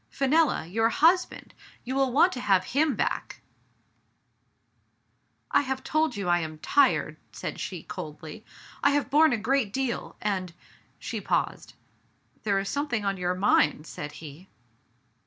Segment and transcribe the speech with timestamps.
[0.09, 0.65] "Fenella!
[0.65, 1.53] your husband!
[1.83, 3.41] you will want to have him back!"
[5.51, 8.43] I have told you I am tired," said she coldly.
[8.81, 10.53] '*I have borne a great deal, and"
[10.97, 11.75] she paused.
[12.41, 14.49] "There is something on your mind," said he.